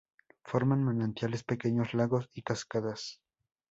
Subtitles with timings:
[0.47, 3.21] Forman manantiales, pequeños lagos y cascadas.